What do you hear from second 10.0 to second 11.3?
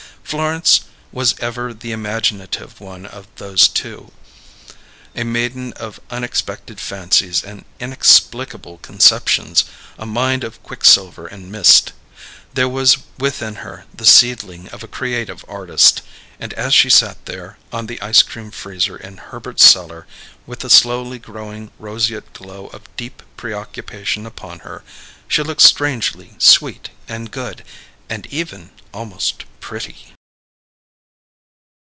mind of quicksilver